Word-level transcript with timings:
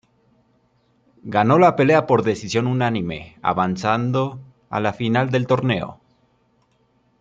Ganó 1.25 1.59
la 1.59 1.75
pelea 1.75 2.07
por 2.07 2.23
decisión 2.23 2.65
unánime, 2.65 3.37
avanzando 3.43 4.39
a 4.71 4.79
la 4.79 4.93
final 4.93 5.29
del 5.29 5.45
torneo. 5.45 6.01